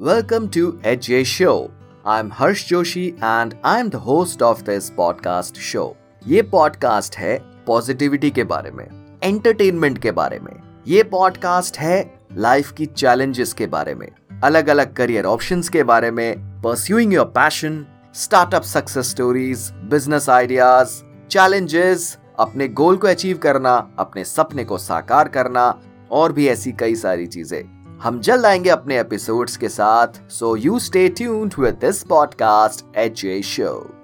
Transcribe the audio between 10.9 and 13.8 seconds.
podcast है life की challenges के